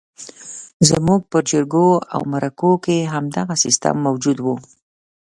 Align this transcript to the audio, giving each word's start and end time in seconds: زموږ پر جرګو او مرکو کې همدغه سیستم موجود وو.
زموږ 0.89 1.21
پر 1.31 1.41
جرګو 1.49 1.87
او 2.13 2.21
مرکو 2.33 2.71
کې 2.85 2.97
همدغه 3.13 3.55
سیستم 3.63 3.95
موجود 4.05 4.37
وو. 4.41 4.55